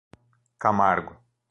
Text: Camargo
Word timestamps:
Camargo 0.57 1.21